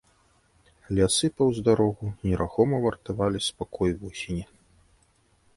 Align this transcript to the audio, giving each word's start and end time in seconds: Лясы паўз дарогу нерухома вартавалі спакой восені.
Лясы 0.99 1.29
паўз 1.41 1.57
дарогу 1.67 2.05
нерухома 2.29 2.75
вартавалі 2.87 3.45
спакой 3.49 3.91
восені. 4.03 4.43